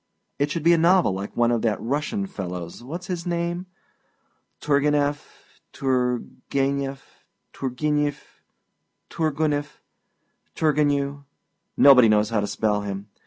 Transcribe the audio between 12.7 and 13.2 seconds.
him.